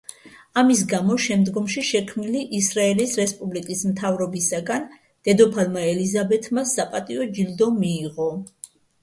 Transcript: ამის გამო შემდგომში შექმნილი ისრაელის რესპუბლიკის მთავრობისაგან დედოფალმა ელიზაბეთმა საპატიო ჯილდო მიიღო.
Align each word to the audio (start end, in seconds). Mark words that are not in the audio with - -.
ამის 0.59 0.79
გამო 0.91 1.17
შემდგომში 1.25 1.83
შექმნილი 1.89 2.41
ისრაელის 2.59 3.13
რესპუბლიკის 3.19 3.83
მთავრობისაგან 3.91 4.89
დედოფალმა 5.29 5.85
ელიზაბეთმა 5.93 6.65
საპატიო 6.73 7.29
ჯილდო 7.39 7.71
მიიღო. 7.79 8.29